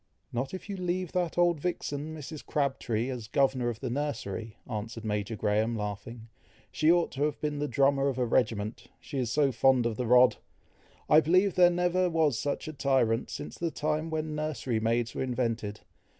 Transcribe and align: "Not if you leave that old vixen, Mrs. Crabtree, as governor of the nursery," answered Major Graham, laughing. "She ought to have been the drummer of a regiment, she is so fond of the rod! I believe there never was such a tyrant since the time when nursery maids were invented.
"Not 0.33 0.51
if 0.51 0.67
you 0.67 0.77
leave 0.77 1.11
that 1.11 1.37
old 1.37 1.59
vixen, 1.61 2.17
Mrs. 2.17 2.43
Crabtree, 2.43 3.07
as 3.11 3.27
governor 3.27 3.69
of 3.69 3.81
the 3.81 3.89
nursery," 3.91 4.57
answered 4.67 5.05
Major 5.05 5.35
Graham, 5.35 5.75
laughing. 5.75 6.27
"She 6.71 6.91
ought 6.91 7.11
to 7.11 7.21
have 7.25 7.39
been 7.39 7.59
the 7.59 7.67
drummer 7.67 8.07
of 8.07 8.17
a 8.17 8.25
regiment, 8.25 8.87
she 8.99 9.19
is 9.19 9.29
so 9.31 9.51
fond 9.51 9.85
of 9.85 9.97
the 9.97 10.07
rod! 10.07 10.37
I 11.07 11.19
believe 11.19 11.53
there 11.53 11.69
never 11.69 12.09
was 12.09 12.39
such 12.39 12.67
a 12.67 12.73
tyrant 12.73 13.29
since 13.29 13.59
the 13.59 13.69
time 13.69 14.09
when 14.09 14.33
nursery 14.33 14.79
maids 14.79 15.13
were 15.13 15.21
invented. 15.21 15.81